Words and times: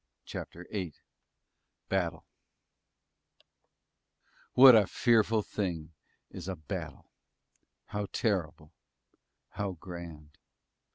CHAPTER 0.25 0.65
VIII 0.71 0.95
BATTLE 1.87 2.25
What 4.53 4.75
a 4.75 4.87
fearful 4.87 5.43
thing 5.43 5.91
is 6.31 6.47
a 6.47 6.55
battle! 6.55 7.11
How 7.85 8.07
terrible 8.11 8.71
how 9.59 9.73
grand! 9.73 10.39